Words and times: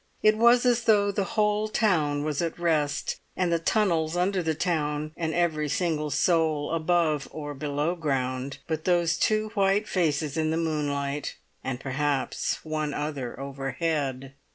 It 0.23 0.35
was 0.35 0.65
as 0.65 0.85
though 0.85 1.11
the 1.11 1.23
whole 1.37 1.67
town 1.67 2.23
was 2.23 2.41
at 2.41 2.57
rest, 2.57 3.19
and 3.37 3.53
the 3.53 3.59
tunnels 3.59 4.17
under 4.17 4.41
the 4.41 4.55
town, 4.55 5.11
and 5.15 5.31
every 5.31 5.69
single 5.69 6.09
soul 6.09 6.71
above 6.73 7.27
or 7.29 7.53
below 7.53 7.93
ground, 7.93 8.57
but 8.65 8.85
those 8.85 9.15
two 9.15 9.49
white 9.49 9.87
faces 9.87 10.37
in 10.37 10.49
the 10.49 10.57
moonlight, 10.57 11.37
and 11.63 11.79
perhaps 11.79 12.65
one 12.65 12.95
other 12.95 13.39
overhead. 13.39 14.33